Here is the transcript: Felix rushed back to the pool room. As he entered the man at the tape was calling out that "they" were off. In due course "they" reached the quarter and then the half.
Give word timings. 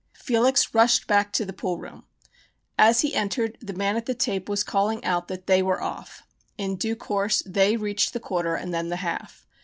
Felix 0.15 0.73
rushed 0.73 1.05
back 1.05 1.31
to 1.31 1.45
the 1.45 1.53
pool 1.53 1.77
room. 1.77 2.05
As 2.75 3.01
he 3.01 3.13
entered 3.13 3.55
the 3.61 3.71
man 3.71 3.95
at 3.97 4.07
the 4.07 4.15
tape 4.15 4.49
was 4.49 4.63
calling 4.63 5.05
out 5.05 5.27
that 5.27 5.45
"they" 5.45 5.61
were 5.61 5.79
off. 5.79 6.23
In 6.57 6.75
due 6.75 6.95
course 6.95 7.43
"they" 7.45 7.77
reached 7.77 8.11
the 8.13 8.19
quarter 8.19 8.55
and 8.55 8.73
then 8.73 8.89
the 8.89 8.95
half. 9.05 9.45